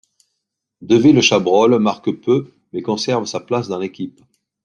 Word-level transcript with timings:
Devillechabrolle 0.81 1.77
marque 1.77 2.11
peu 2.11 2.51
mais 2.73 2.81
conserve 2.81 3.25
sa 3.25 3.39
place 3.39 3.67
dans 3.67 3.77
l'équipe. 3.77 4.19